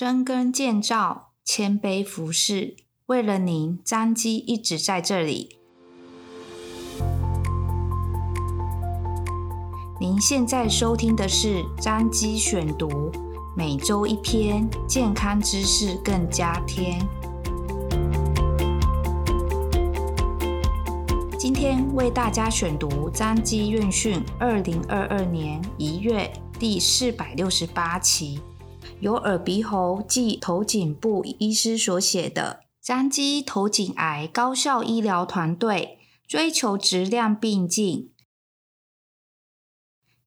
[0.00, 5.58] 深耕建造，谦卑服侍，为了您，张基一直在这里。
[9.98, 13.10] 您现在收听的是张基选读，
[13.56, 17.00] 每周一篇健康知识，更加添。
[21.36, 28.38] 今天为大家选读张基院讯二零二二年一月第四百六十八期。
[29.00, 38.10] 由耳鼻喉暨头颈部医师所写的《彰基头颈癌高效医疗团队追求质量并进，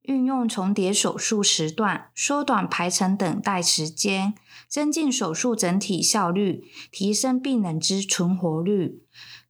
[0.03, 4.33] 运用重叠手术时段，缩短排程等待时间，
[4.69, 8.87] 增进手术整体效率，提升病人之存活率》。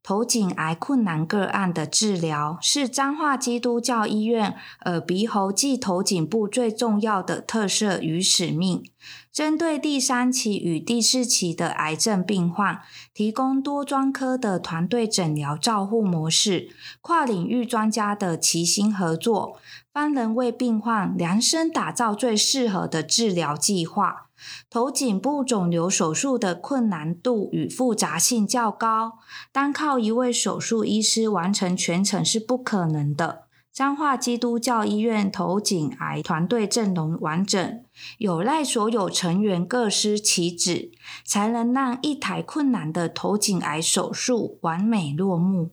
[0.03, 4.55] 头颈癌困难个案的治疗是彰化基督教医院
[4.85, 8.83] 耳鼻喉暨头颈部最重要的特色与使命。
[9.31, 12.81] 针对第三期与第四期的癌症病患，
[13.13, 19.58] 提供多专科的团队诊疗照护模式，跨领域专家的齐心合作，
[19.94, 24.28] 方能为病患量身打造最适合的治疗计划。
[24.70, 29.20] 头颈部肿瘤手术的困难度与复杂性较高，
[29.52, 33.44] 单靠一位手术医师完成全程是不可能的。
[33.72, 37.83] 彰化基督教医院头颈癌团队阵容完整，
[38.17, 40.92] 有赖所有成员各司其职，
[41.26, 45.72] 才能让一台困难的头颈癌手术完美落幕。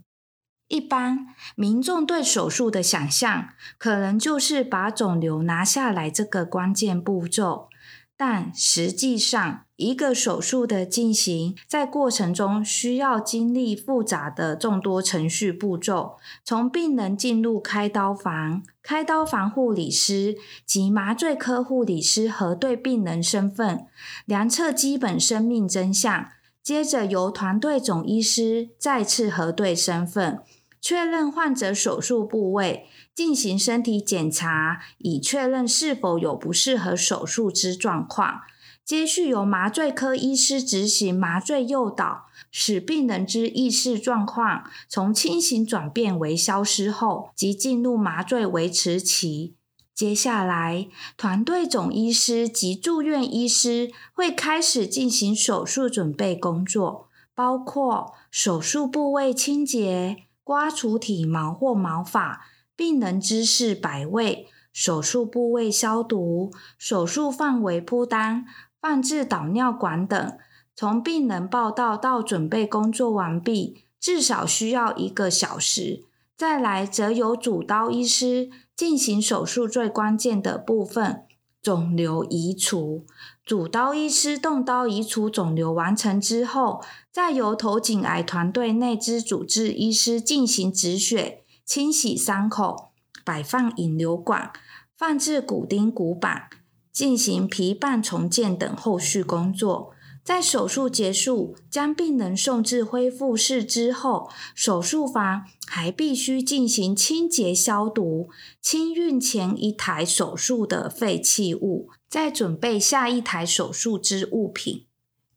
[0.69, 7.69] 一般民众对手术的想象，可能就是把肿瘤拿下来这个关键步骤。
[8.17, 23.87] 但实际上，一个手术的进行，在过程中需要经历复杂的众多程序步骤，从病人进入开刀房，开刀房护理师及麻醉科护理师核对病人身份，
[24.27, 26.27] 量测基本生命真相，
[26.61, 30.41] 接着由团队总医师再次核对身份，
[30.81, 32.87] 确认患者手术部位。
[33.15, 38.43] 进行身体检查，以确认是否有不适合手术之状况。
[38.85, 49.57] 接续由麻醉科医师执行麻醉诱导，使病人之意识状况从清醒转变为消失后，即进入麻醉维持期。
[49.93, 50.87] 接下来，
[51.17, 62.41] 团队总医师及住院医师会开始进行手术准备工作，包括手术部位清洁、刮除体毛或毛发。
[62.75, 68.47] 病人姿势摆位、手术部位消毒、手术范围铺单、
[68.81, 70.39] 放置导尿管等，
[70.75, 76.05] 从病人报到到准备工作完毕，至少需要一个小时。
[76.35, 81.25] 再来，则由主刀医师进行手术最关键的部分——
[81.63, 83.05] 肿瘤移除。
[83.45, 91.45] 主刀医师动刀移除肿瘤完成之后，再由头颈癌团队内支主治医师进行止血。
[91.65, 92.93] 清洗伤口，
[93.25, 94.53] 摆放引流管，
[94.97, 96.49] 放置骨钉骨板，
[96.91, 99.91] 进行皮瓣重建等后续工作。
[100.29, 108.29] 在手术结束，将病人送至恢复室之后，手术房还必须进行清洁消毒，
[108.61, 114.85] 清运前一台手术的废弃物，再准备下一台手术之物品。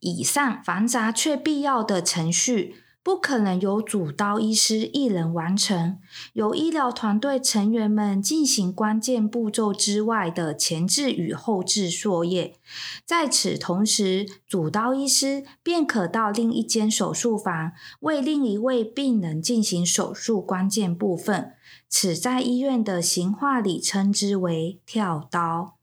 [0.02, 5.98] 以上繁杂却必要的程序，不可能由主刀医师一人完成，
[6.34, 12.56] 由医疗团队成员们进行关键步骤之外的前置与后置作业。
[13.04, 21.54] 在此同时，主刀医师便可到另一间手术房为另一位病人进行手术关键部分。
[21.90, 25.78] 此在医院的行话里称之为跳刀。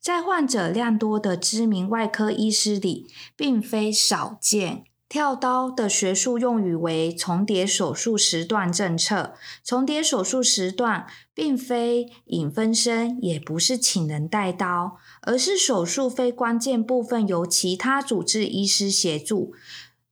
[0.00, 3.06] 在患者量多的知名外科医师里，
[3.36, 4.84] 并非少见。
[5.08, 9.34] 跳刀的学术用语为重叠手术时段政策。
[9.64, 19.52] 重叠手术时段并非影分身，也不是请人带刀，而是手术非关键部分由其他主治医师协助，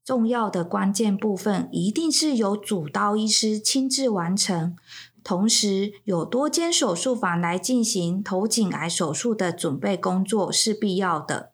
[0.05, 4.77] 重要的关键部分一定是由主刀医师亲自完成。
[5.25, 11.54] 同时，有多间手术房来进行头颈癌手术的准备工作是必要的。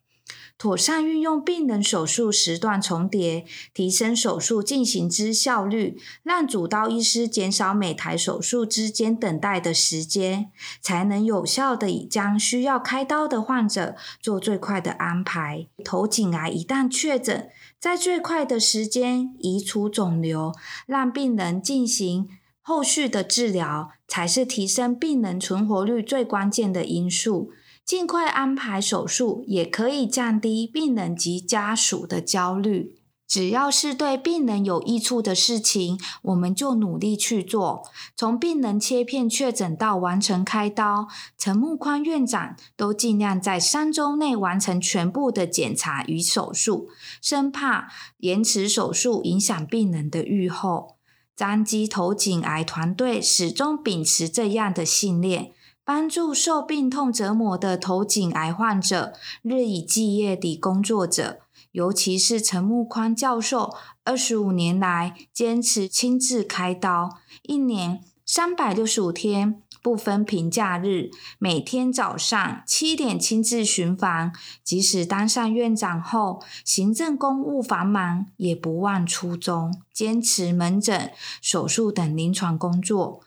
[0.60, 10.50] 妥善运用病人手术时段重叠，提升手术进行之效率，让主刀医师减少每台手术之间等待的时间，
[10.82, 15.66] 才能有效地将需要开刀的患者做最快的安排。
[15.82, 17.48] 头颈癌一旦确诊，
[17.78, 20.52] 在最快的时间移除肿瘤，
[20.84, 22.28] 让病人进行
[22.60, 27.50] 后续的治疗，才是提升病人存活率最关键的因素。
[27.84, 32.96] 尽快安排手术，也可以降低病人及家属的焦虑。
[33.26, 37.84] 只要是对病人有益处的事情，我们就努力去做。
[38.16, 41.06] 从病人切片确诊到完成开刀，
[41.38, 46.88] 陈木宽院长都尽量在三周内完成全部的检查与手术，
[47.22, 47.88] 生怕
[48.18, 50.96] 延迟手术影响病人的预后。
[51.36, 55.52] 彰基头颈癌团队始终秉持这样的信念，
[55.84, 59.12] 帮助受病痛折磨的头颈癌患者，
[59.42, 61.40] 日以继夜地工作着。
[61.72, 74.32] 尤其是陈木宽教授，二十五年来坚持亲自开刀，一年三百六十五天，不分平假日，每天早上七点亲自巡房。
[74.64, 83.20] 即使当上院长后，行政公务繁忙，也不忘初衷，坚持门诊、手术等临床工作，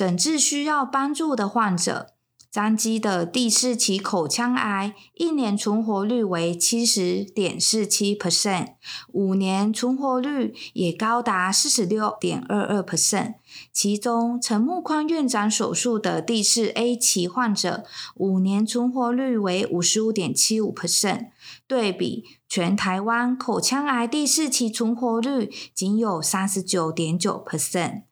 [0.00, 2.14] 诊治需要帮助的患者。
[2.50, 8.68] 张基的第四期口腔癌一年存活率为七十点四七 percent，
[9.12, 13.34] 五年存活率也高达四十六点二二 percent。
[13.74, 21.26] 其中，陈木宽院长手术的第四 A 期患者，五年存活率为五十五点七五 percent，
[21.68, 28.04] 对比全台湾口腔癌第四期存活率仅有三十九点九 percent，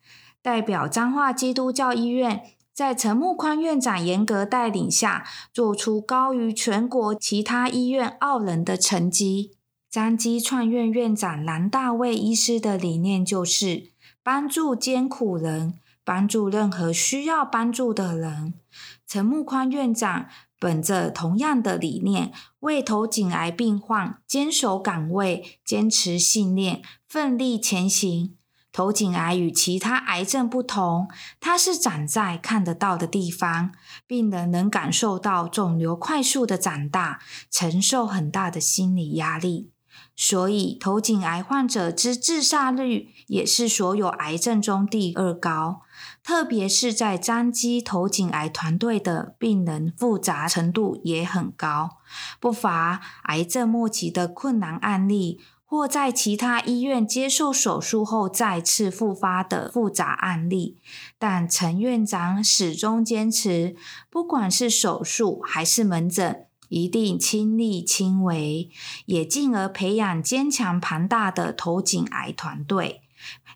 [0.42, 2.42] 代表彰化基督教医院。
[2.72, 9.56] 在陈木宽院长严格带领下，做出高于全国其他医院傲人的成绩。
[9.90, 13.90] 彰基创院院长蓝大卫医师的理念就是
[14.22, 15.74] 帮助艰苦人，
[16.04, 18.54] 帮助任何需要帮助的人。
[19.08, 20.26] 陈木宽院长
[20.60, 22.30] 本着同样的理念，
[22.60, 28.37] 为头颈癌病患坚守岗位，坚持信念，奋力前行。
[28.78, 31.08] 头颈癌与其他癌症不同，
[31.40, 33.72] 它是长在看得到的地方，
[34.06, 37.18] 病人能感受到肿瘤快速的长大，
[37.50, 39.72] 承受很大的心理压力。
[40.14, 45.80] 所以，头颈癌患者之自杀率也是所有癌症中第二高。
[46.22, 51.98] 特别是在彰基头颈癌团队的病人复杂程度也很高，
[52.38, 55.40] 不乏癌症末期的困难案例。
[55.70, 60.78] 或在其他医院接受手术后再次复发的复杂案例，
[61.18, 63.76] 但陈院长始终坚持，
[64.08, 68.70] 不管是手术还是门诊，一定亲力亲为，
[69.04, 73.02] 也进而培养坚强庞大的头颈癌团队。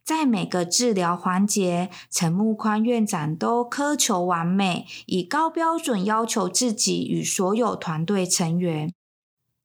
[0.04, 8.92] 在每个治疗环节，陈木宽院长都苛求完美，以高标准要求自己与所有团队成员。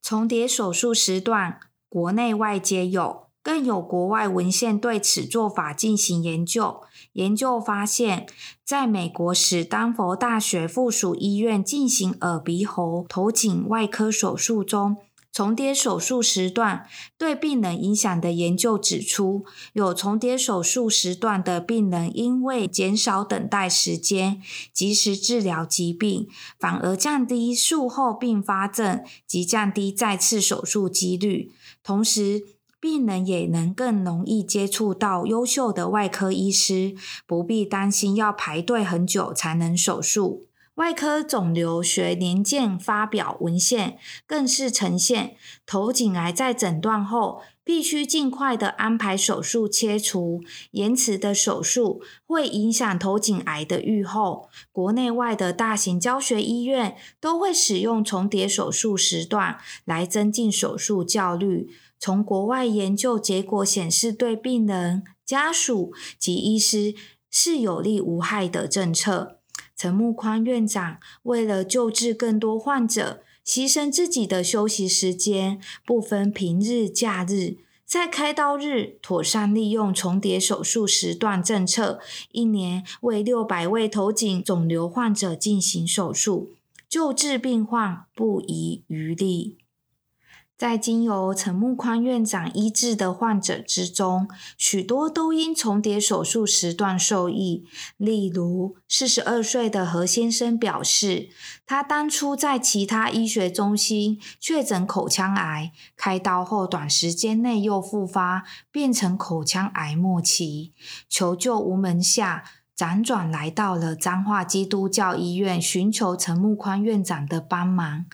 [0.01, 1.59] 重叠手术时段。
[1.89, 6.81] 国内外皆有，更有国外文献对此做法进行研究。
[7.13, 8.27] 研究发现，
[8.65, 14.97] 在美国史丹佛大学附属医院进行耳鼻喉头颈外科手术中，
[15.31, 24.41] 重叠手术时段对病人影响的研究指出，有重叠手术时段的病人因为减少等待时间、
[24.73, 26.27] 及时治疗疾病，
[26.59, 31.51] 反而降低术后并发症及降低再次手术几率。
[31.83, 32.43] 同时，
[32.79, 36.95] 病人也能更容易接触到优秀的外科医师，
[37.27, 40.46] 不必担心要排队很久才能手术。
[40.77, 43.97] 外科肿瘤学年鉴发表文献
[44.27, 45.35] 更是呈现，
[45.65, 54.49] 头颈癌在诊断后必须尽快的安排手术切除，延迟的手术会影响头颈癌的预后。
[54.71, 61.71] 国内外的大型教学医院都会使用重叠手术时段来增进手术效率。
[61.97, 66.93] 从国外研究结果显示，对病人、家属及医师
[67.31, 69.36] 是有利无害的政策。
[69.77, 81.99] 陈木宽院长为了救治更多患者，牺牲自己的休息时间，不分平日假日，在开刀日妥善利用重叠手术时段政策，
[82.31, 86.49] 一年为六百位头颈肿瘤患者进行手术，
[86.89, 89.57] 救治病患不遗余力。
[90.57, 97.65] 在经由陈木宽院长医治的患者之中，许多都因重叠手术时段受益。
[97.97, 101.29] 例如，四十二岁的何先生表示，
[101.67, 110.73] 他当初在其他医学中心确诊口腔癌，开刀后短时间内又复发，变成口腔癌末期，
[111.07, 112.43] 求救无门下。
[112.77, 118.05] 辗转来到了彰化基督教医院，寻求陈木宽院长的帮忙。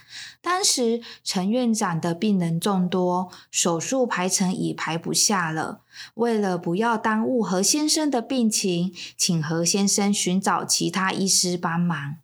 [0.42, 5.82] 当时陈院长的病人众多，手术排程已排不下了。
[6.14, 12.16] 为了不要耽误何先生的病情，请何先生寻找其他医师帮忙。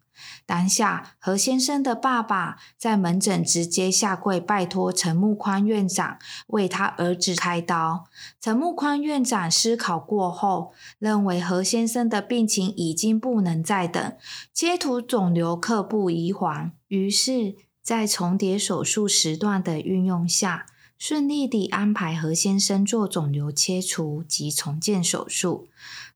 [0.50, 8.06] 当下，何先生的爸爸在门诊直接下跪拜托陈木宽院长为他儿子开刀。
[8.42, 14.18] 陈木宽院长思考过后，认为何先生的病情已经不能再等，
[14.52, 16.72] 切除肿瘤刻不宜缓。
[16.88, 17.54] 于是，
[17.84, 20.66] 在重叠手术时段的运用下，
[20.98, 25.68] 顺利地安排何先生做肿瘤切除及重建手术。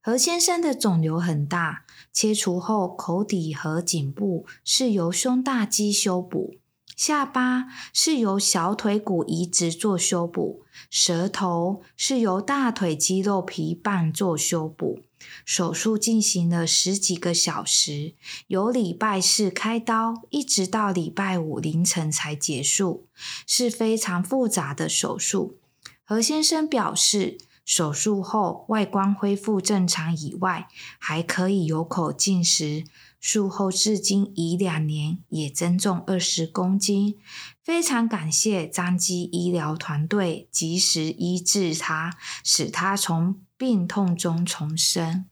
[0.01, 1.82] 何先生的肿瘤很大。
[2.13, 6.53] 切除后，口底和颈部是由胸大肌修补，
[6.95, 14.99] 下巴是由小腿骨移植做修补，舌头是由大腿肌肉皮瓣做修补。
[15.45, 18.13] 手术进行了十几个小时，
[18.47, 23.07] 由礼拜四开刀，一直到礼拜五凌晨才结束，
[23.47, 25.55] 是非常复杂的手术。
[26.03, 30.67] 何先生表示，手术后外观恢复正常以外，
[30.99, 32.83] 还可以有口进食。
[33.19, 37.15] 术后至今已两年，也增重二十公斤。
[37.63, 45.25] 非常感谢张基医疗团队及时医治他，使他从病痛中重生。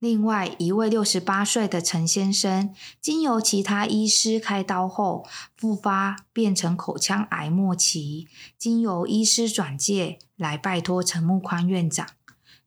[0.00, 8.26] 另外一位六十八岁的陈先生，经由其他医师开刀后复发，变成口腔癌末期，
[8.56, 12.06] 经由医师转介来拜托陈木宽院长。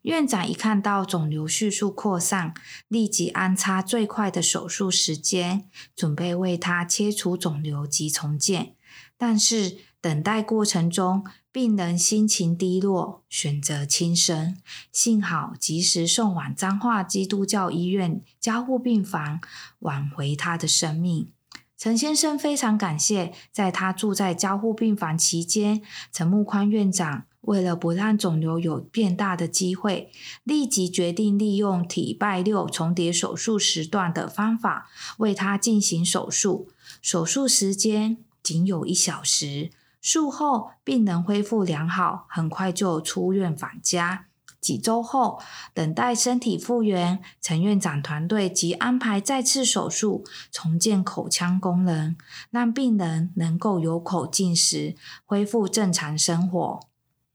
[0.03, 2.53] 院长一看到肿瘤迅速扩散，
[2.87, 8.75] 立即安插最快的手术时间，准备为他切除肿瘤及重建。
[9.17, 14.57] 但是等待过程中，病人心情低落，选择轻生。
[14.91, 19.39] 幸好及时送往彰化基督教医院加护病房，
[19.79, 21.29] 挽回他的生命。
[21.77, 25.81] 陈先生非常感谢，在他住在加护病房期间，
[26.11, 30.11] 陈木宽院长为了不让肿瘤有变大的机会，
[30.43, 36.67] 立即决定利用体拜六重叠手术时段的方法为他进行手术。
[37.01, 39.71] 手术时间仅有一小时，
[40.03, 44.25] 术后病人恢复良好，很快就出院返家。
[44.59, 45.41] 几周后，
[45.73, 52.17] 等待身体复原，陈院长团队即安排再次手术，重建口腔功能，
[52.51, 54.95] 让病人能够有口进食，
[55.25, 56.79] 恢复正常生活。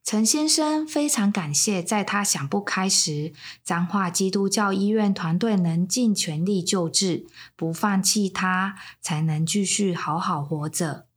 [0.04, 3.32] 陈先生非常感谢，在他想不开时，
[3.64, 11.07] 彰化基督教医院团队能尽全力救治，不放弃他，才能继续好好活着。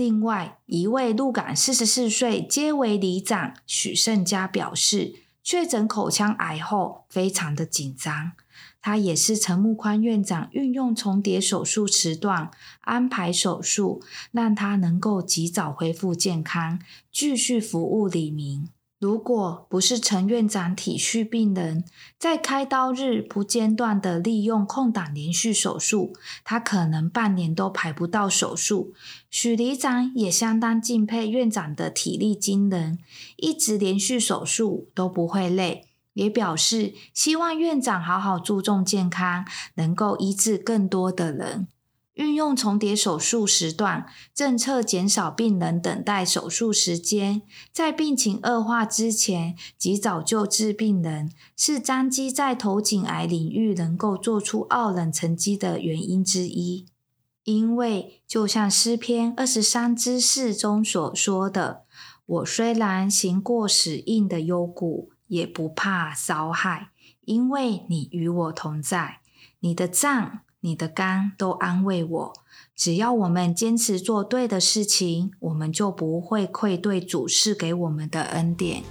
[0.00, 8.32] 另外一位鹿港四十四岁街为里长许胜家表示，确诊口腔癌后非常的紧张。
[8.80, 14.02] 他也是陈木宽院长运用重叠手术时段安排手术，
[14.32, 16.78] 让他能够及早恢复健康，
[17.12, 18.70] 继续服务李明。
[19.00, 21.86] 如果不是陈院长体恤病人，
[22.18, 26.12] 在开刀日不间断地利用空档连续手术，
[26.44, 28.92] 他可能半年都排不到手术。
[29.30, 32.98] 许里长也相当敬佩院长的体力惊人，
[33.38, 41.68] 一直连续手术都不会累，也表示希望院长好好注重健康，能够医治更多的人。
[42.20, 47.40] 运用重叠手术时段，政策减少病人等待手术时间，
[47.72, 56.84] 在病情恶化之前及早救治病人，是彰基在头颈癌领域能够做出傲人成绩的原因之一。
[57.44, 61.84] 因为就像诗篇二十三之四中所说的
[62.26, 66.90] ：“我虽然行过死荫的幽谷，也不怕遭害，
[67.22, 69.20] 因为你与我同在，
[69.60, 72.32] 你的杖。”你的肝都安慰我，
[72.76, 78.82] 只要我们坚持做对的事情，我们就不会愧对主赐给我们的恩典。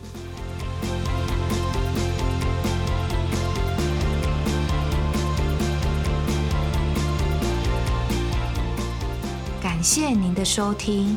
[9.61, 11.15] 感谢您的收听，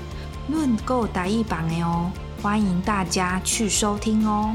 [0.48, 4.54] 论够打一榜哦，欢迎大家去收听哦。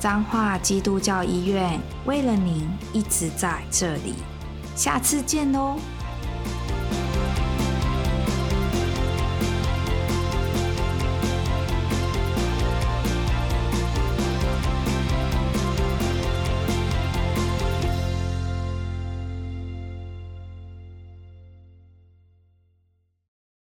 [0.00, 4.14] 彰化基督教医院为了您一直在这里。
[4.74, 5.76] 下次见喽。